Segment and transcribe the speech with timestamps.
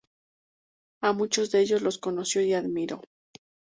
[1.03, 3.01] A muchos de ellos los conoció y admiró.